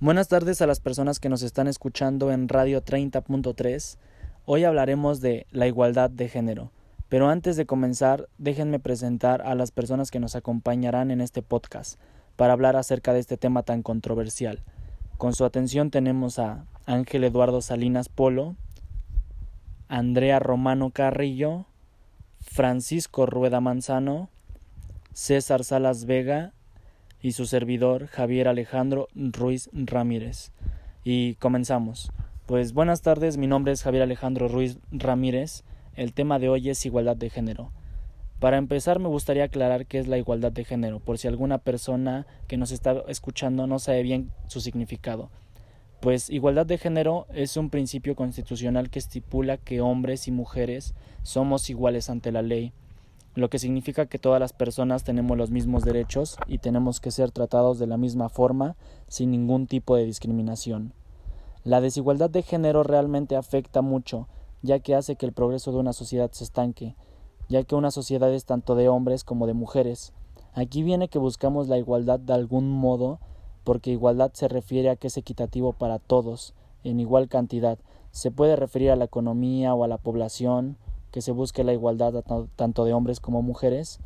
Buenas 0.00 0.28
tardes 0.28 0.62
a 0.62 0.68
las 0.68 0.78
personas 0.78 1.18
que 1.18 1.28
nos 1.28 1.42
están 1.42 1.66
escuchando 1.66 2.30
en 2.30 2.48
Radio 2.48 2.84
30.3. 2.84 3.98
Hoy 4.44 4.62
hablaremos 4.62 5.20
de 5.20 5.48
la 5.50 5.66
igualdad 5.66 6.08
de 6.08 6.28
género. 6.28 6.70
Pero 7.08 7.28
antes 7.28 7.56
de 7.56 7.66
comenzar, 7.66 8.28
déjenme 8.38 8.78
presentar 8.78 9.42
a 9.42 9.56
las 9.56 9.72
personas 9.72 10.12
que 10.12 10.20
nos 10.20 10.36
acompañarán 10.36 11.10
en 11.10 11.20
este 11.20 11.42
podcast 11.42 11.98
para 12.36 12.52
hablar 12.52 12.76
acerca 12.76 13.12
de 13.12 13.18
este 13.18 13.36
tema 13.36 13.64
tan 13.64 13.82
controversial. 13.82 14.62
Con 15.16 15.34
su 15.34 15.44
atención 15.44 15.90
tenemos 15.90 16.38
a 16.38 16.64
Ángel 16.86 17.24
Eduardo 17.24 17.60
Salinas 17.60 18.08
Polo, 18.08 18.54
Andrea 19.88 20.38
Romano 20.38 20.90
Carrillo, 20.90 21.66
Francisco 22.40 23.26
Rueda 23.26 23.60
Manzano, 23.60 24.30
César 25.12 25.64
Salas 25.64 26.04
Vega 26.04 26.52
y 27.20 27.32
su 27.32 27.46
servidor 27.46 28.06
Javier 28.06 28.48
Alejandro 28.48 29.08
Ruiz 29.14 29.70
Ramírez. 29.72 30.52
Y 31.04 31.34
comenzamos. 31.36 32.12
Pues 32.46 32.72
buenas 32.72 33.02
tardes, 33.02 33.36
mi 33.36 33.46
nombre 33.46 33.72
es 33.72 33.82
Javier 33.82 34.02
Alejandro 34.02 34.48
Ruiz 34.48 34.78
Ramírez. 34.90 35.64
El 35.94 36.12
tema 36.12 36.38
de 36.38 36.48
hoy 36.48 36.70
es 36.70 36.86
igualdad 36.86 37.16
de 37.16 37.30
género. 37.30 37.72
Para 38.38 38.56
empezar 38.56 39.00
me 39.00 39.08
gustaría 39.08 39.44
aclarar 39.44 39.86
qué 39.86 39.98
es 39.98 40.06
la 40.06 40.16
igualdad 40.16 40.52
de 40.52 40.64
género, 40.64 41.00
por 41.00 41.18
si 41.18 41.26
alguna 41.26 41.58
persona 41.58 42.26
que 42.46 42.56
nos 42.56 42.70
está 42.70 43.02
escuchando 43.08 43.66
no 43.66 43.80
sabe 43.80 44.02
bien 44.02 44.30
su 44.46 44.60
significado. 44.60 45.30
Pues 46.00 46.30
igualdad 46.30 46.64
de 46.64 46.78
género 46.78 47.26
es 47.34 47.56
un 47.56 47.70
principio 47.70 48.14
constitucional 48.14 48.90
que 48.90 49.00
estipula 49.00 49.56
que 49.56 49.80
hombres 49.80 50.28
y 50.28 50.30
mujeres 50.30 50.94
somos 51.24 51.68
iguales 51.68 52.08
ante 52.08 52.30
la 52.30 52.42
ley 52.42 52.72
lo 53.38 53.50
que 53.50 53.60
significa 53.60 54.06
que 54.06 54.18
todas 54.18 54.40
las 54.40 54.52
personas 54.52 55.04
tenemos 55.04 55.38
los 55.38 55.52
mismos 55.52 55.84
derechos 55.84 56.36
y 56.48 56.58
tenemos 56.58 56.98
que 56.98 57.12
ser 57.12 57.30
tratados 57.30 57.78
de 57.78 57.86
la 57.86 57.96
misma 57.96 58.28
forma 58.28 58.74
sin 59.06 59.30
ningún 59.30 59.68
tipo 59.68 59.94
de 59.94 60.04
discriminación. 60.04 60.92
La 61.62 61.80
desigualdad 61.80 62.30
de 62.30 62.42
género 62.42 62.82
realmente 62.82 63.36
afecta 63.36 63.80
mucho, 63.80 64.26
ya 64.62 64.80
que 64.80 64.96
hace 64.96 65.14
que 65.14 65.24
el 65.24 65.32
progreso 65.32 65.70
de 65.70 65.78
una 65.78 65.92
sociedad 65.92 66.32
se 66.32 66.42
estanque, 66.42 66.96
ya 67.48 67.62
que 67.62 67.76
una 67.76 67.92
sociedad 67.92 68.32
es 68.34 68.44
tanto 68.44 68.74
de 68.74 68.88
hombres 68.88 69.22
como 69.22 69.46
de 69.46 69.54
mujeres. 69.54 70.12
Aquí 70.54 70.82
viene 70.82 71.08
que 71.08 71.20
buscamos 71.20 71.68
la 71.68 71.78
igualdad 71.78 72.18
de 72.18 72.32
algún 72.32 72.72
modo, 72.72 73.20
porque 73.62 73.92
igualdad 73.92 74.32
se 74.32 74.48
refiere 74.48 74.90
a 74.90 74.96
que 74.96 75.06
es 75.06 75.16
equitativo 75.16 75.74
para 75.74 76.00
todos, 76.00 76.54
en 76.82 76.98
igual 76.98 77.28
cantidad. 77.28 77.78
Se 78.10 78.32
puede 78.32 78.56
referir 78.56 78.90
a 78.90 78.96
la 78.96 79.04
economía 79.04 79.74
o 79.74 79.84
a 79.84 79.88
la 79.88 79.98
población, 79.98 80.76
que 81.10 81.22
se 81.22 81.32
busque 81.32 81.64
la 81.64 81.72
igualdad 81.72 82.24
tanto 82.56 82.84
de 82.84 82.92
hombres 82.92 83.20
como 83.20 83.42
mujeres, 83.42 84.00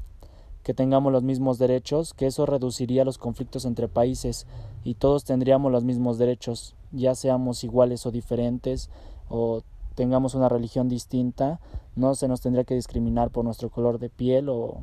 que 0.62 0.74
tengamos 0.74 1.12
los 1.12 1.22
mismos 1.22 1.58
derechos, 1.58 2.14
que 2.14 2.26
eso 2.26 2.46
reduciría 2.46 3.04
los 3.04 3.18
conflictos 3.18 3.64
entre 3.64 3.88
países 3.88 4.46
y 4.84 4.94
todos 4.94 5.24
tendríamos 5.24 5.72
los 5.72 5.84
mismos 5.84 6.18
derechos, 6.18 6.74
ya 6.92 7.14
seamos 7.14 7.64
iguales 7.64 8.06
o 8.06 8.10
diferentes 8.10 8.90
o 9.28 9.62
tengamos 9.94 10.34
una 10.34 10.48
religión 10.48 10.88
distinta, 10.88 11.60
no 11.96 12.14
se 12.14 12.28
nos 12.28 12.40
tendría 12.40 12.64
que 12.64 12.74
discriminar 12.74 13.30
por 13.30 13.44
nuestro 13.44 13.70
color 13.70 13.98
de 13.98 14.08
piel 14.08 14.48
o 14.48 14.82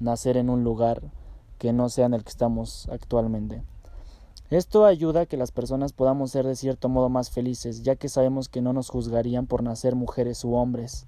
nacer 0.00 0.36
en 0.36 0.50
un 0.50 0.64
lugar 0.64 1.02
que 1.58 1.72
no 1.72 1.88
sea 1.88 2.06
en 2.06 2.14
el 2.14 2.24
que 2.24 2.30
estamos 2.30 2.88
actualmente. 2.90 3.62
Esto 4.50 4.86
ayuda 4.86 5.22
a 5.22 5.26
que 5.26 5.36
las 5.36 5.52
personas 5.52 5.92
podamos 5.92 6.30
ser 6.30 6.46
de 6.46 6.56
cierto 6.56 6.88
modo 6.88 7.10
más 7.10 7.30
felices, 7.30 7.82
ya 7.82 7.96
que 7.96 8.08
sabemos 8.08 8.48
que 8.48 8.62
no 8.62 8.72
nos 8.72 8.88
juzgarían 8.88 9.46
por 9.46 9.62
nacer 9.62 9.94
mujeres 9.94 10.42
u 10.42 10.54
hombres. 10.54 11.06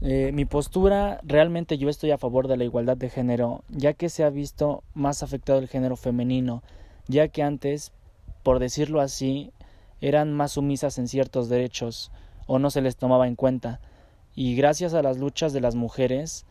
Eh, 0.00 0.30
mi 0.32 0.44
postura, 0.44 1.20
realmente 1.24 1.76
yo 1.76 1.88
estoy 1.88 2.12
a 2.12 2.18
favor 2.18 2.46
de 2.46 2.56
la 2.56 2.64
igualdad 2.64 2.96
de 2.96 3.10
género, 3.10 3.64
ya 3.68 3.94
que 3.94 4.08
se 4.08 4.22
ha 4.22 4.30
visto 4.30 4.84
más 4.94 5.24
afectado 5.24 5.58
el 5.58 5.66
género 5.66 5.96
femenino, 5.96 6.62
ya 7.08 7.26
que 7.28 7.42
antes, 7.42 7.90
por 8.44 8.60
decirlo 8.60 9.00
así, 9.00 9.52
eran 10.00 10.32
más 10.32 10.52
sumisas 10.52 10.98
en 10.98 11.08
ciertos 11.08 11.48
derechos 11.48 12.12
o 12.46 12.60
no 12.60 12.70
se 12.70 12.80
les 12.80 12.96
tomaba 12.96 13.26
en 13.26 13.34
cuenta. 13.34 13.80
Y 14.36 14.54
gracias 14.54 14.94
a 14.94 15.02
las 15.02 15.18
luchas 15.18 15.52
de 15.52 15.60
las 15.60 15.74
mujeres, 15.74 16.46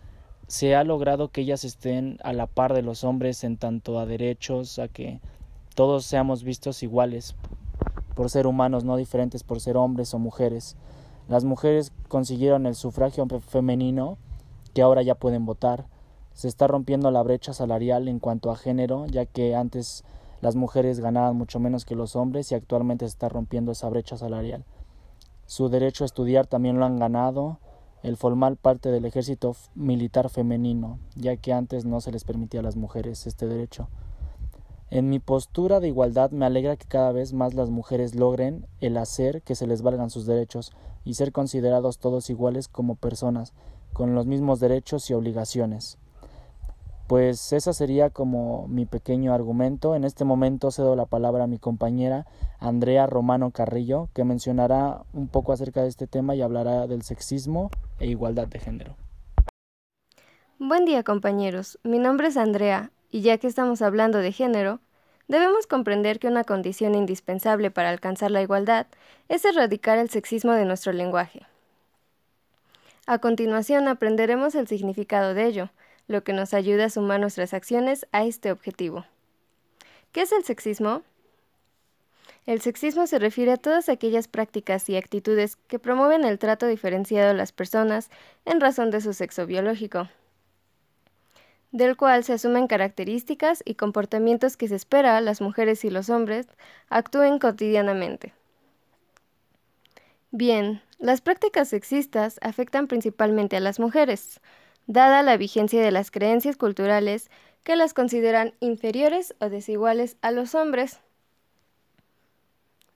se 0.48 0.76
ha 0.76 0.84
logrado 0.84 1.30
que 1.30 1.42
ellas 1.42 1.64
estén 1.64 2.20
a 2.24 2.34
la 2.34 2.48
par 2.48 2.74
de 2.74 2.82
los 2.82 3.06
hombres 3.06 3.46
en 3.46 3.56
tanto 3.56 3.98
a 3.98 4.06
derechos, 4.06 4.78
a 4.78 4.90
que 4.90 5.22
todos 5.74 6.06
seamos 6.06 6.44
vistos 6.44 6.84
iguales, 6.84 7.36
por 8.14 8.30
ser 8.30 8.46
humanos, 8.46 8.84
no 8.84 8.98
diferentes 8.98 9.44
por 9.44 9.62
ser 9.62 9.78
hombres 9.78 10.14
o 10.14 10.20
mujeres. 10.20 10.76
Las 11.28 11.44
mujeres 11.44 11.92
consiguieron 12.08 12.66
el 12.66 12.76
sufragio 12.76 13.28
femenino 13.42 14.18
que 14.74 14.82
ahora 14.82 15.02
ya 15.02 15.16
pueden 15.16 15.46
votar. 15.46 15.86
Se 16.34 16.48
está 16.48 16.68
rompiendo 16.68 17.12
la 17.12 17.24
brecha 17.24 17.54
salarial 17.54 18.08
en 18.08 18.20
cuanto 18.20 18.52
a 18.52 18.56
género, 18.56 19.08
ya 19.08 19.26
que 19.26 19.56
antes 19.56 20.04
las 20.40 20.56
mujeres 20.56 21.00
ganaban 21.00 21.36
mucho 21.36 21.60
menos 21.60 21.84
que 21.84 21.96
los 21.96 22.16
hombres 22.16 22.52
y 22.52 22.56
actualmente 22.56 23.06
se 23.06 23.10
está 23.10 23.28
rompiendo 23.28 23.72
esa 23.72 23.90
brecha 23.90 24.18
salarial. 24.18 24.64
Su 25.48 25.70
derecho 25.70 26.04
a 26.04 26.06
estudiar 26.06 26.48
también 26.48 26.78
lo 26.80 26.86
han 26.86 27.00
ganado 27.00 27.60
el 28.04 28.16
formar 28.16 28.56
parte 28.56 28.92
del 28.92 29.06
ejército 29.06 29.56
militar 29.76 30.30
femenino, 30.30 31.00
ya 31.16 31.36
que 31.36 31.54
antes 31.54 31.86
no 31.86 32.00
se 32.00 32.12
les 32.12 32.24
permitía 32.24 32.60
a 32.60 32.64
las 32.64 32.76
mujeres 32.76 33.26
este 33.28 33.48
derecho. 33.48 33.90
En 34.90 35.10
mi 35.10 35.20
postura 35.20 35.82
de 35.82 35.90
igualdad 35.90 36.32
me 36.32 36.46
alegra 36.46 36.78
que 36.78 36.88
cada 36.88 37.12
vez 37.12 37.34
más 37.34 37.54
las 37.54 37.70
mujeres 37.70 38.16
logren 38.16 38.66
el 38.80 38.96
hacer 38.96 39.42
que 39.42 39.54
se 39.54 39.68
les 39.68 39.82
valgan 39.82 40.10
sus 40.10 40.26
derechos 40.26 40.72
y 41.04 41.16
ser 41.16 41.34
considerados 41.34 42.00
todos 42.00 42.30
iguales 42.30 42.70
como 42.70 42.96
personas, 42.96 43.54
con 43.92 44.16
los 44.16 44.28
mismos 44.28 44.62
derechos 44.62 45.10
y 45.10 45.14
obligaciones. 45.14 45.98
Pues 47.08 47.52
esa 47.52 47.74
sería 47.74 48.12
como 48.12 48.68
mi 48.70 48.86
pequeño 48.86 49.34
argumento. 49.34 49.94
En 49.96 50.06
este 50.06 50.24
momento 50.24 50.72
cedo 50.72 50.96
la 50.96 51.06
palabra 51.06 51.46
a 51.46 51.48
mi 51.48 51.58
compañera 51.58 52.26
Andrea 52.60 53.08
Romano 53.08 53.52
Carrillo, 53.52 54.10
que 54.14 54.24
mencionará 54.24 55.04
un 55.14 55.28
poco 55.28 55.52
acerca 55.52 55.82
de 55.82 55.90
este 55.90 56.08
tema 56.08 56.34
y 56.36 56.42
hablará 56.42 56.88
del 56.88 57.02
sexismo 57.02 57.72
e 58.00 58.08
igualdad 58.08 58.48
de 58.48 58.60
género. 58.60 58.96
Buen 60.60 60.86
día 60.86 61.04
compañeros, 61.04 61.78
mi 61.84 62.00
nombre 62.00 62.28
es 62.28 62.38
Andrea 62.38 62.92
y 63.12 63.22
ya 63.22 63.38
que 63.38 63.48
estamos 63.48 63.82
hablando 63.82 64.20
de 64.20 64.32
género, 64.32 64.80
debemos 65.28 65.68
comprender 65.68 66.20
que 66.20 66.28
una 66.28 66.44
condición 66.44 66.96
indispensable 66.96 67.72
para 67.72 67.90
alcanzar 67.90 68.32
la 68.32 68.42
igualdad 68.42 68.88
es 69.30 69.46
erradicar 69.46 69.98
el 69.98 70.10
sexismo 70.10 70.54
de 70.54 70.66
nuestro 70.66 70.94
lenguaje. 70.94 71.46
A 73.06 73.20
continuación 73.20 73.88
aprenderemos 73.88 74.56
el 74.56 74.68
significado 74.68 75.34
de 75.34 75.46
ello, 75.46 75.70
lo 76.08 76.24
que 76.24 76.34
nos 76.34 76.54
ayuda 76.54 76.86
a 76.86 76.90
sumar 76.90 77.20
nuestras 77.20 77.54
acciones 77.54 78.06
a 78.12 78.26
este 78.26 78.52
objetivo. 78.52 79.06
¿Qué 80.12 80.22
es 80.22 80.32
el 80.32 80.44
sexismo? 80.44 81.04
El 82.46 82.62
sexismo 82.62 83.08
se 83.08 83.20
refiere 83.20 83.52
a 83.52 83.58
todas 83.58 83.90
aquellas 83.90 84.30
prácticas 84.30 84.88
y 84.90 84.96
actitudes 84.96 85.58
que 85.68 85.80
promueven 85.80 86.24
el 86.24 86.40
trato 86.40 86.66
diferenciado 86.66 87.32
a 87.32 87.34
las 87.34 87.52
personas 87.52 88.10
en 88.46 88.62
razón 88.62 88.90
de 88.90 89.02
su 89.02 89.14
sexo 89.14 89.46
biológico 89.46 90.08
del 91.72 91.98
cual 91.98 92.24
se 92.24 92.34
asumen 92.34 92.68
características 92.68 93.62
y 93.66 93.76
comportamientos 93.76 94.58
que 94.58 94.68
se 94.68 94.76
espera 94.76 95.20
las 95.22 95.42
mujeres 95.42 95.84
y 95.86 95.90
los 95.90 96.10
hombres 96.10 96.48
actúen 96.90 97.40
cotidianamente. 97.40 98.34
Bien, 100.32 100.82
las 101.00 101.22
prácticas 101.22 101.70
sexistas 101.70 102.40
afectan 102.42 102.88
principalmente 102.88 103.58
a 103.58 103.60
las 103.60 103.80
mujeres, 103.80 104.42
dada 104.88 105.24
la 105.24 105.38
vigencia 105.38 105.82
de 105.82 105.92
las 105.92 106.12
creencias 106.12 106.58
culturales 106.58 107.30
que 107.64 107.76
las 107.76 107.94
consideran 107.94 108.54
inferiores 108.60 109.36
o 109.40 109.50
desiguales 109.50 110.18
a 110.22 110.32
los 110.32 110.56
hombres. 110.56 111.00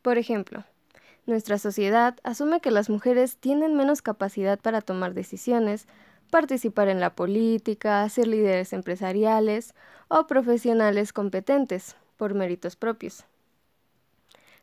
Por 0.02 0.18
ejemplo, 0.18 0.64
nuestra 1.26 1.58
sociedad 1.58 2.18
asume 2.24 2.62
que 2.62 2.72
las 2.72 2.90
mujeres 2.90 3.38
tienen 3.38 3.76
menos 3.76 4.02
capacidad 4.02 4.60
para 4.60 4.82
tomar 4.82 5.14
decisiones, 5.14 5.88
participar 6.32 6.88
en 6.88 7.00
la 7.00 7.14
política, 7.14 8.10
ser 8.10 8.26
líderes 8.26 8.74
empresariales 8.74 9.76
o 10.08 10.26
profesionales 10.26 11.14
competentes 11.14 11.96
por 12.18 12.34
méritos 12.34 12.76
propios. 12.76 13.26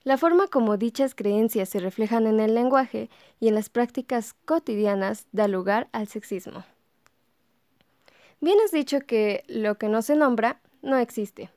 La 0.02 0.16
forma 0.16 0.48
como 0.48 0.76
dichas 0.76 1.14
creencias 1.14 1.69
se 1.69 1.81
reflejan 1.81 2.26
en 2.26 2.40
el 2.40 2.54
lenguaje 2.54 3.10
y 3.38 3.48
en 3.48 3.54
las 3.54 3.69
prácticas 3.69 4.34
cotidianas 4.44 5.26
da 5.32 5.46
lugar 5.48 5.88
al 5.92 6.08
sexismo. 6.08 6.64
Bien 8.40 8.58
has 8.64 8.70
dicho 8.70 9.00
que 9.00 9.44
lo 9.48 9.76
que 9.76 9.88
no 9.88 10.02
se 10.02 10.16
nombra 10.16 10.60
no 10.82 10.96
existe. 10.96 11.50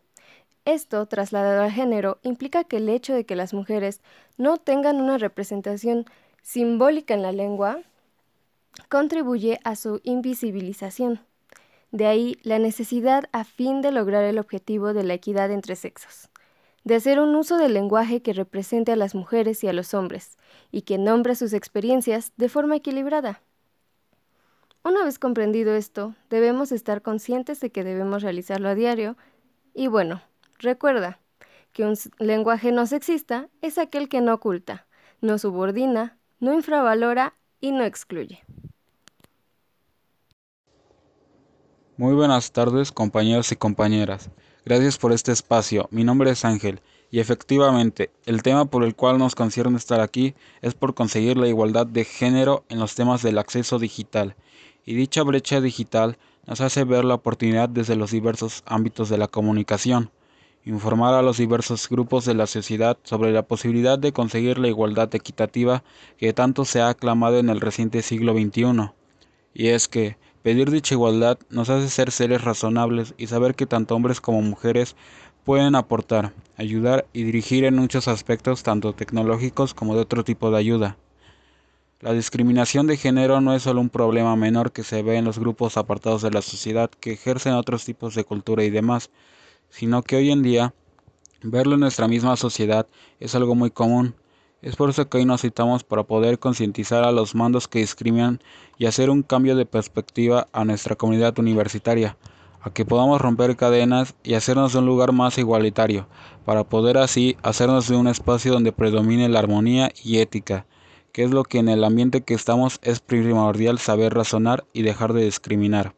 Esto, 0.66 1.06
trasladado 1.06 1.64
al 1.64 1.72
género, 1.72 2.20
implica 2.24 2.64
que 2.64 2.78
el 2.78 2.90
hecho 2.90 3.14
de 3.14 3.26
que 3.26 3.36
las 3.36 3.54
mujeres 3.54 4.02
no 4.38 4.58
tengan 4.58 5.00
una 5.00 5.18
representación 5.18 6.06
simbólica 6.42 7.14
en 7.14 7.22
la 7.22 7.32
lengua 7.32 7.82
contribuye 8.90 9.60
a 9.64 9.76
su 9.76 10.02
invisibilización. 10.04 11.22
De 11.92 12.08
ahí 12.08 12.38
la 12.44 12.58
necesidad 12.58 13.26
a 13.32 13.44
fin 13.44 13.82
de 13.82 13.92
lograr 13.92 14.24
el 14.24 14.40
objetivo 14.40 14.94
de 14.94 15.04
la 15.04 15.14
equidad 15.14 15.52
entre 15.52 15.76
sexos, 15.76 16.30
de 16.84 16.96
hacer 16.96 17.20
un 17.20 17.36
uso 17.36 17.58
del 17.58 17.74
lenguaje 17.74 18.22
que 18.22 18.34
represente 18.34 18.92
a 18.92 18.96
las 18.96 19.14
mujeres 19.14 19.64
y 19.64 19.68
a 19.68 19.74
los 19.74 19.94
hombres, 19.94 20.38
y 20.72 20.84
que 20.84 20.98
nombre 20.98 21.36
sus 21.36 21.54
experiencias 21.54 22.32
de 22.38 22.50
forma 22.50 22.78
equilibrada. 22.78 23.42
Una 24.84 25.04
vez 25.04 25.20
comprendido 25.20 25.76
esto, 25.76 26.16
debemos 26.30 26.72
estar 26.72 27.02
conscientes 27.02 27.60
de 27.60 27.72
que 27.72 27.84
debemos 27.84 28.24
realizarlo 28.24 28.70
a 28.70 28.76
diario, 28.76 29.18
y 29.74 29.88
bueno, 29.88 30.22
recuerda 30.60 31.20
que 31.74 31.84
un 31.84 31.96
lenguaje 32.20 32.72
no 32.72 32.86
sexista 32.86 33.50
es 33.62 33.78
aquel 33.78 34.10
que 34.10 34.22
no 34.22 34.34
oculta, 34.34 34.88
no 35.22 35.38
subordina, 35.38 36.18
no 36.40 36.54
infravalora 36.54 37.36
y 37.60 37.72
no 37.72 37.84
excluye. 37.84 38.44
Muy 41.98 42.14
buenas 42.14 42.52
tardes 42.52 42.92
compañeros 42.92 43.52
y 43.52 43.58
compañeras. 43.58 44.30
Gracias 44.66 44.98
por 44.98 45.12
este 45.12 45.32
espacio. 45.32 45.88
Mi 45.92 46.04
nombre 46.04 46.32
es 46.32 46.46
Ángel 46.46 46.82
y 47.12 47.20
efectivamente 47.20 48.12
el 48.26 48.42
tema 48.44 48.66
por 48.66 48.84
el 48.84 48.96
cual 48.96 49.18
nos 49.18 49.36
concierne 49.36 49.78
estar 49.78 50.00
aquí 50.00 50.34
es 50.62 50.74
por 50.74 50.94
conseguir 50.94 51.38
la 51.38 51.48
igualdad 51.48 51.86
de 51.86 52.06
género 52.06 52.64
en 52.70 52.80
los 52.80 52.96
temas 52.96 53.22
del 53.22 53.38
acceso 53.38 53.78
digital. 53.78 54.36
Y 54.86 54.96
dicha 54.96 55.22
brecha 55.24 55.60
digital 55.60 56.18
nos 56.48 56.62
hace 56.62 56.86
ver 56.86 57.04
la 57.04 57.16
oportunidad 57.16 57.68
desde 57.68 57.98
los 57.98 58.12
diversos 58.12 58.64
ámbitos 58.66 59.10
de 59.10 59.18
la 59.18 59.28
comunicación 59.28 60.12
informar 60.64 61.16
a 61.16 61.22
los 61.22 61.38
diversos 61.38 61.90
grupos 61.90 62.26
de 62.26 62.36
la 62.36 62.48
sociedad 62.48 62.98
sobre 63.04 63.32
la 63.32 63.44
posibilidad 63.44 63.98
de 63.98 64.14
conseguir 64.14 64.60
la 64.60 64.68
igualdad 64.68 65.14
equitativa 65.16 65.84
que 66.18 66.34
tanto 66.34 66.66
se 66.66 66.82
ha 66.82 66.90
aclamado 66.90 67.40
en 67.40 67.50
el 67.50 67.62
reciente 67.62 68.02
siglo 68.02 68.34
XXI. 68.34 68.92
Y 69.54 69.68
es 69.68 69.88
que 69.88 70.18
pedir 70.44 70.72
dicha 70.72 70.96
igualdad 70.96 71.38
nos 71.50 71.70
hace 71.70 71.90
ser 71.90 72.12
seres 72.12 72.44
razonables 72.44 73.14
y 73.18 73.28
saber 73.28 73.56
que 73.56 73.66
tanto 73.66 73.96
hombres 73.96 74.22
como 74.22 74.42
mujeres 74.42 74.96
pueden 75.44 75.76
aportar, 75.76 76.34
ayudar 76.58 77.06
y 77.14 77.24
dirigir 77.24 77.66
en 77.66 77.76
muchos 77.76 78.08
aspectos 78.08 78.64
tanto 78.64 78.94
tecnológicos 78.94 79.74
como 79.74 79.96
de 79.96 80.02
otro 80.02 80.24
tipo 80.24 80.52
de 80.52 80.58
ayuda. 80.58 80.98
La 82.00 82.14
discriminación 82.14 82.88
de 82.88 82.98
género 82.98 83.42
no 83.42 83.54
es 83.54 83.64
solo 83.64 83.80
un 83.80 83.90
problema 83.90 84.36
menor 84.36 84.72
que 84.72 84.84
se 84.84 85.04
ve 85.04 85.18
en 85.18 85.26
los 85.26 85.38
grupos 85.38 85.78
apartados 85.78 86.24
de 86.24 86.32
la 86.32 86.42
sociedad 86.42 86.90
que 86.90 87.14
ejercen 87.14 87.54
otros 87.54 87.86
tipos 87.86 88.16
de 88.16 88.24
cultura 88.24 88.64
y 88.64 88.72
demás, 88.72 89.12
sino 89.70 90.02
que 90.02 90.16
hoy 90.16 90.32
en 90.32 90.42
día 90.42 90.74
verlo 91.44 91.76
en 91.76 91.82
nuestra 91.82 92.08
misma 92.08 92.36
sociedad 92.38 92.88
es 93.20 93.36
algo 93.36 93.54
muy 93.54 93.70
común. 93.70 94.16
Es 94.62 94.76
por 94.76 94.92
eso 94.92 95.10
que 95.10 95.18
hoy 95.18 95.26
nos 95.26 95.42
citamos 95.42 95.84
para 95.84 96.04
poder 96.04 96.38
concientizar 96.38 97.04
a 97.04 97.12
los 97.12 97.34
mandos 97.34 97.68
que 97.68 97.80
discriminan 97.80 98.40
y 98.78 98.86
hacer 98.86 99.10
un 99.10 99.24
cambio 99.24 99.56
de 99.56 99.66
perspectiva 99.66 100.48
a 100.54 100.64
nuestra 100.66 100.96
comunidad 100.96 101.40
universitaria, 101.40 102.16
a 102.62 102.70
que 102.70 102.86
podamos 102.86 103.20
romper 103.20 103.56
cadenas 103.56 104.14
y 104.24 104.36
hacernos 104.36 104.76
un 104.76 104.86
lugar 104.86 105.14
más 105.14 105.40
igualitario, 105.40 106.08
para 106.46 106.64
poder 106.64 107.00
así 107.00 107.38
hacernos 107.42 107.88
de 107.88 107.96
un 107.96 108.08
espacio 108.08 108.54
donde 108.54 108.72
predomine 108.72 109.30
la 109.30 109.40
armonía 109.40 109.92
y 110.04 110.20
ética, 110.20 110.68
que 111.12 111.24
es 111.24 111.32
lo 111.32 111.44
que 111.44 111.58
en 111.58 111.68
el 111.68 111.84
ambiente 111.84 112.22
que 112.22 112.36
estamos 112.36 112.80
es 112.84 113.00
primordial 113.00 113.80
saber 113.80 114.14
razonar 114.14 114.64
y 114.74 114.84
dejar 114.84 115.14
de 115.14 115.24
discriminar. 115.24 115.96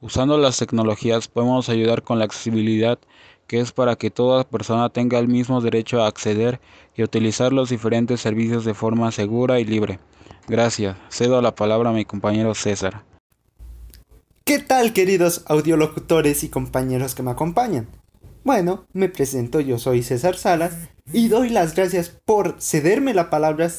Usando 0.00 0.38
las 0.38 0.56
tecnologías 0.56 1.26
podemos 1.26 1.68
ayudar 1.68 2.02
con 2.02 2.20
la 2.20 2.26
accesibilidad 2.26 3.00
que 3.52 3.60
es 3.60 3.70
para 3.70 3.96
que 3.96 4.10
toda 4.10 4.44
persona 4.44 4.88
tenga 4.88 5.18
el 5.18 5.28
mismo 5.28 5.60
derecho 5.60 6.02
a 6.02 6.06
acceder 6.06 6.58
y 6.96 7.02
utilizar 7.02 7.52
los 7.52 7.68
diferentes 7.68 8.18
servicios 8.18 8.64
de 8.64 8.72
forma 8.72 9.12
segura 9.12 9.60
y 9.60 9.66
libre. 9.66 9.98
Gracias. 10.48 10.96
Cedo 11.10 11.42
la 11.42 11.54
palabra 11.54 11.90
a 11.90 11.92
mi 11.92 12.06
compañero 12.06 12.54
César. 12.54 13.04
¿Qué 14.44 14.58
tal 14.58 14.94
queridos 14.94 15.44
audiolocutores 15.48 16.44
y 16.44 16.48
compañeros 16.48 17.14
que 17.14 17.22
me 17.22 17.32
acompañan? 17.32 17.88
Bueno, 18.42 18.86
me 18.94 19.10
presento, 19.10 19.60
yo 19.60 19.78
soy 19.78 20.02
César 20.02 20.36
Salas 20.36 20.88
y 21.12 21.28
doy 21.28 21.50
las 21.50 21.74
gracias 21.74 22.08
por 22.08 22.56
cederme 22.58 23.12
la 23.12 23.28
palabra. 23.28 23.70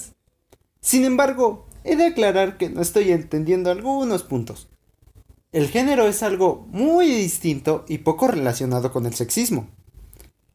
Sin 0.81 1.03
embargo, 1.03 1.65
he 1.83 1.95
de 1.95 2.05
aclarar 2.05 2.57
que 2.57 2.69
no 2.69 2.79
estoy 2.79 3.11
entendiendo 3.11 3.71
algunos 3.71 4.21
puntos. 4.21 4.69
El 5.53 5.69
género 5.69 6.07
es 6.07 6.23
algo 6.23 6.65
muy 6.71 7.05
distinto 7.05 7.85
y 7.87 7.99
poco 7.99 8.27
relacionado 8.27 8.91
con 8.91 9.05
el 9.05 9.13
sexismo. 9.13 9.67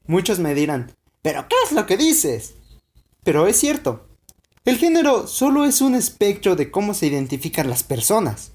Muchos 0.09 0.41
me 0.41 0.57
dirán, 0.57 0.93
¿pero 1.23 1.47
qué 1.49 1.55
es 1.65 1.71
lo 1.71 1.87
que 1.87 1.97
dices? 1.97 2.55
Pero 3.23 3.47
es 3.47 3.57
cierto. 3.57 4.09
El 4.65 4.77
género 4.77 5.29
solo 5.29 5.65
es 5.65 5.83
un 5.83 5.95
espectro 5.95 6.57
de 6.57 6.73
cómo 6.73 6.95
se 6.95 7.07
identifican 7.07 7.71
las 7.71 7.85
personas. 7.85 8.51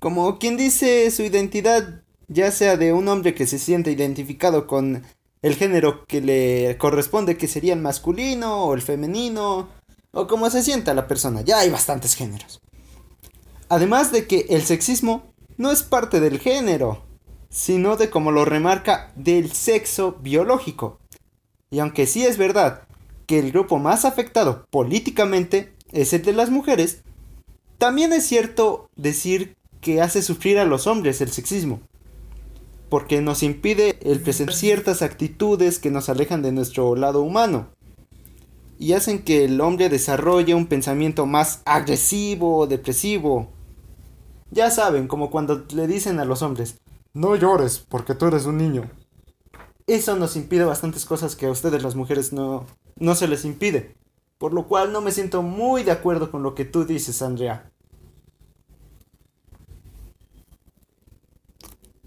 Como 0.00 0.38
quien 0.38 0.56
dice 0.56 1.10
su 1.10 1.22
identidad, 1.22 2.02
ya 2.28 2.50
sea 2.50 2.78
de 2.78 2.94
un 2.94 3.06
hombre 3.08 3.34
que 3.34 3.46
se 3.46 3.58
siente 3.58 3.92
identificado 3.92 4.66
con 4.66 5.04
el 5.42 5.54
género 5.54 6.06
que 6.06 6.22
le 6.22 6.78
corresponde, 6.78 7.36
que 7.36 7.46
sería 7.46 7.74
el 7.74 7.80
masculino 7.82 8.64
o 8.64 8.72
el 8.72 8.80
femenino, 8.80 9.68
o 10.12 10.26
como 10.26 10.48
se 10.48 10.62
sienta 10.62 10.94
la 10.94 11.06
persona, 11.06 11.42
ya 11.42 11.58
hay 11.58 11.68
bastantes 11.68 12.14
géneros. 12.14 12.62
Además 13.68 14.12
de 14.12 14.26
que 14.26 14.46
el 14.48 14.62
sexismo 14.62 15.33
no 15.56 15.70
es 15.70 15.82
parte 15.82 16.20
del 16.20 16.38
género, 16.38 17.02
sino 17.48 17.96
de 17.96 18.10
como 18.10 18.32
lo 18.32 18.44
remarca 18.44 19.12
del 19.16 19.52
sexo 19.52 20.18
biológico. 20.20 20.98
Y 21.70 21.78
aunque 21.78 22.06
sí 22.06 22.24
es 22.24 22.38
verdad 22.38 22.82
que 23.26 23.38
el 23.38 23.52
grupo 23.52 23.78
más 23.78 24.04
afectado 24.04 24.66
políticamente 24.70 25.74
es 25.92 26.12
el 26.12 26.22
de 26.22 26.32
las 26.32 26.50
mujeres, 26.50 27.02
también 27.78 28.12
es 28.12 28.26
cierto 28.26 28.88
decir 28.96 29.56
que 29.80 30.00
hace 30.00 30.22
sufrir 30.22 30.58
a 30.58 30.64
los 30.64 30.86
hombres 30.86 31.20
el 31.20 31.30
sexismo, 31.30 31.80
porque 32.88 33.20
nos 33.20 33.42
impide 33.42 33.98
el 34.02 34.20
presentar 34.20 34.54
ciertas 34.54 35.02
actitudes 35.02 35.78
que 35.78 35.90
nos 35.90 36.08
alejan 36.08 36.42
de 36.42 36.52
nuestro 36.52 36.96
lado 36.96 37.22
humano 37.22 37.68
y 38.78 38.92
hacen 38.92 39.22
que 39.22 39.44
el 39.44 39.60
hombre 39.60 39.88
desarrolle 39.88 40.54
un 40.54 40.66
pensamiento 40.66 41.26
más 41.26 41.62
agresivo 41.64 42.58
o 42.58 42.66
depresivo 42.66 43.53
ya 44.54 44.70
saben, 44.70 45.08
como 45.08 45.30
cuando 45.30 45.66
le 45.74 45.88
dicen 45.88 46.20
a 46.20 46.24
los 46.24 46.40
hombres, 46.42 46.80
no 47.12 47.34
llores 47.34 47.80
porque 47.80 48.14
tú 48.14 48.26
eres 48.26 48.46
un 48.46 48.56
niño. 48.56 48.88
Eso 49.88 50.16
nos 50.16 50.36
impide 50.36 50.64
bastantes 50.64 51.04
cosas 51.04 51.34
que 51.34 51.46
a 51.46 51.50
ustedes 51.50 51.82
las 51.82 51.96
mujeres 51.96 52.32
no, 52.32 52.64
no 52.96 53.14
se 53.16 53.26
les 53.26 53.44
impide. 53.44 53.96
Por 54.38 54.54
lo 54.54 54.68
cual 54.68 54.92
no 54.92 55.00
me 55.00 55.10
siento 55.10 55.42
muy 55.42 55.82
de 55.82 55.90
acuerdo 55.90 56.30
con 56.30 56.42
lo 56.42 56.54
que 56.54 56.64
tú 56.64 56.84
dices, 56.84 57.20
Andrea. 57.20 57.70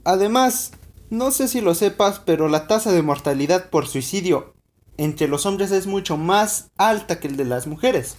Además, 0.05 0.71
no 1.09 1.31
sé 1.31 1.49
si 1.49 1.59
lo 1.59 1.75
sepas, 1.75 2.19
pero 2.19 2.47
la 2.47 2.65
tasa 2.67 2.93
de 2.93 3.01
mortalidad 3.01 3.69
por 3.69 3.87
suicidio 3.87 4.53
entre 4.95 5.27
los 5.27 5.45
hombres 5.45 5.71
es 5.71 5.85
mucho 5.85 6.15
más 6.15 6.71
alta 6.77 7.19
que 7.19 7.27
el 7.27 7.35
de 7.35 7.45
las 7.45 7.67
mujeres. 7.67 8.17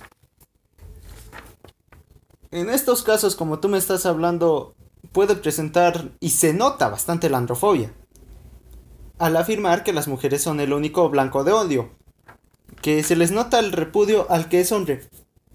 En 2.51 2.71
estos 2.71 3.03
casos, 3.03 3.37
como 3.37 3.59
tú 3.59 3.69
me 3.69 3.77
estás 3.77 4.07
hablando, 4.07 4.75
puede 5.13 5.37
presentar 5.37 6.13
y 6.19 6.31
se 6.31 6.55
nota 6.55 6.89
bastante 6.89 7.29
la 7.29 7.37
androfobia. 7.37 7.93
Al 9.19 9.37
afirmar 9.37 9.85
que 9.85 9.93
las 9.93 10.09
mujeres 10.09 10.43
son 10.43 10.59
el 10.61 10.73
único 10.73 11.11
blanco 11.11 11.45
de 11.45 11.53
odio, 11.53 11.91
que 12.81 13.03
se 13.03 13.17
les 13.17 13.33
nota 13.33 13.59
el 13.59 13.73
repudio 13.73 14.31
al 14.31 14.49
que 14.49 14.61
es 14.61 14.73
hombre. 14.73 15.03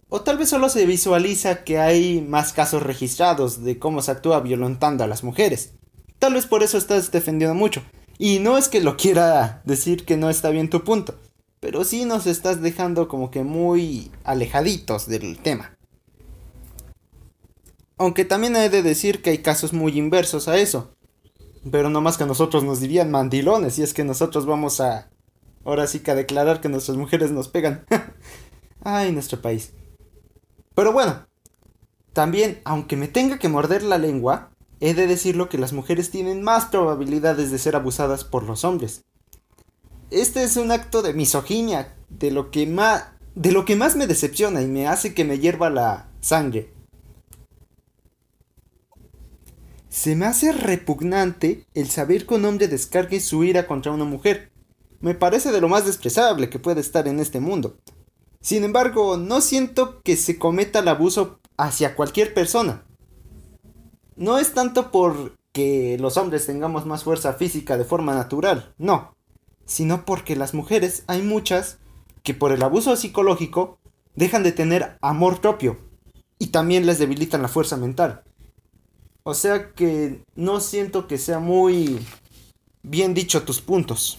O 0.10 0.22
tal 0.22 0.38
vez 0.38 0.50
solo 0.50 0.70
se 0.70 0.86
visualiza 0.86 1.64
que 1.64 1.80
hay 1.80 2.22
más 2.22 2.54
casos 2.54 2.84
registrados 2.84 3.64
de 3.64 3.80
cómo 3.80 4.04
se 4.04 4.12
actúa 4.12 4.42
violentando 4.42 5.04
a 5.04 5.08
las 5.08 5.24
mujeres. 5.24 5.74
Tal 6.20 6.36
vez 6.36 6.46
por 6.46 6.62
eso 6.62 6.78
estás 6.78 7.12
defendiendo 7.12 7.56
mucho. 7.56 7.82
Y 8.20 8.38
no 8.38 8.60
es 8.60 8.70
que 8.70 8.82
lo 8.82 8.98
quiera 8.98 9.64
decir 9.66 10.06
que 10.06 10.16
no 10.16 10.30
está 10.30 10.52
bien 10.52 10.70
tu 10.70 10.84
punto, 10.84 11.16
pero 11.60 11.84
sí 11.84 12.06
nos 12.06 12.28
estás 12.28 12.62
dejando 12.62 13.08
como 13.08 13.32
que 13.32 13.44
muy 13.44 14.12
alejaditos 14.24 15.08
del 15.08 15.40
tema. 15.40 15.73
Aunque 17.98 18.26
también 18.26 18.56
he 18.56 18.70
de 18.70 18.82
decir 18.82 19.22
que 19.22 19.30
hay 19.30 19.40
casos 19.40 19.74
muy 19.74 19.98
inversos 19.98 20.48
a 20.48 20.58
eso. 20.58 20.96
Pero 21.72 21.90
no 21.90 22.02
más 22.02 22.18
que 22.18 22.24
a 22.24 22.28
nosotros 22.28 22.64
nos 22.64 22.80
dirían 22.80 23.12
mandilones, 23.12 23.80
y 23.80 23.84
es 23.84 23.94
que 23.94 24.04
nosotros 24.04 24.46
vamos 24.46 24.80
a... 24.80 25.10
Ahora 25.64 25.88
sí 25.88 26.00
que 26.00 26.12
a 26.12 26.16
declarar 26.16 26.60
que 26.60 26.70
nuestras 26.70 26.98
mujeres 26.98 27.32
nos 27.32 27.48
pegan. 27.48 27.86
Ay, 28.84 29.14
nuestro 29.14 29.42
país. 29.42 29.72
Pero 30.76 30.92
bueno, 30.92 31.26
también, 32.12 32.62
aunque 32.66 32.98
me 32.98 33.08
tenga 33.08 33.40
que 33.40 33.48
morder 33.48 33.84
la 33.84 33.98
lengua, 33.98 34.52
he 34.82 34.94
de 34.94 35.08
decirlo 35.08 35.48
que 35.48 35.58
las 35.58 35.72
mujeres 35.72 36.12
tienen 36.12 36.44
más 36.44 36.66
probabilidades 36.66 37.52
de 37.52 37.60
ser 37.60 37.76
abusadas 37.76 38.26
por 38.26 38.44
los 38.44 38.66
hombres. 38.66 39.06
Este 40.12 40.44
es 40.44 40.58
un 40.58 40.72
acto 40.72 41.02
de 41.02 41.14
misoginia, 41.14 41.96
de 42.10 42.32
lo 42.32 42.52
que 42.52 42.68
más, 42.68 43.06
de 43.36 43.52
lo 43.52 43.66
que 43.66 43.76
más 43.76 43.96
me 43.96 44.08
decepciona 44.08 44.62
y 44.62 44.68
me 44.68 44.88
hace 44.88 45.14
que 45.14 45.24
me 45.24 45.40
hierva 45.40 45.70
la 45.70 46.10
sangre. 46.20 46.74
Se 49.94 50.16
me 50.16 50.26
hace 50.26 50.52
repugnante 50.52 51.68
el 51.76 51.88
saber 51.88 52.26
que 52.26 52.34
un 52.34 52.46
hombre 52.46 52.68
descargue 52.68 53.20
su 53.20 53.44
ira 53.44 53.68
contra 53.68 53.92
una 53.92 54.06
mujer. 54.06 54.52
Me 55.02 55.14
parece 55.14 55.52
de 55.52 55.62
lo 55.62 55.70
más 55.70 55.86
despreciable 55.86 56.50
que 56.50 56.58
puede 56.58 56.82
estar 56.82 57.08
en 57.08 57.20
este 57.20 57.40
mundo. 57.40 57.78
Sin 58.42 58.64
embargo, 58.64 59.18
no 59.18 59.40
siento 59.40 60.02
que 60.02 60.18
se 60.18 60.40
cometa 60.40 60.80
el 60.80 60.88
abuso 60.88 61.40
hacia 61.58 61.96
cualquier 61.96 62.34
persona. 62.34 62.84
No 64.16 64.40
es 64.40 64.56
tanto 64.56 64.90
porque 64.90 65.96
los 66.00 66.18
hombres 66.18 66.48
tengamos 66.48 66.88
más 66.88 67.04
fuerza 67.04 67.34
física 67.34 67.78
de 67.78 67.86
forma 67.86 68.16
natural, 68.16 68.74
no, 68.80 69.16
sino 69.68 70.06
porque 70.06 70.36
las 70.36 70.56
mujeres 70.56 71.04
hay 71.06 71.22
muchas 71.22 71.78
que 72.24 72.34
por 72.34 72.52
el 72.52 72.64
abuso 72.64 72.96
psicológico 72.96 73.78
dejan 74.16 74.42
de 74.42 74.54
tener 74.54 74.98
amor 75.02 75.40
propio 75.40 75.78
y 76.40 76.48
también 76.48 76.88
les 76.88 76.98
debilitan 76.98 77.44
la 77.44 77.48
fuerza 77.48 77.78
mental. 77.78 78.24
O 79.24 79.34
sea 79.34 79.72
que 79.72 80.20
no 80.36 80.60
siento 80.60 81.08
que 81.08 81.18
sea 81.18 81.40
muy 81.40 82.00
bien 82.82 83.14
dicho 83.14 83.44
tus 83.44 83.62
puntos. 83.62 84.18